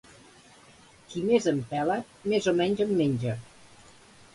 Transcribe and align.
Qui 1.11 1.21
més 1.27 1.47
en 1.53 1.61
pela, 1.75 2.01
més 2.33 2.51
o 2.55 2.59
menys 2.65 2.87
en 2.89 3.01
menja. 3.05 3.41